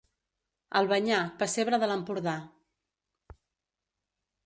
[0.79, 2.35] Albanyà, pessebre de l'Empordà.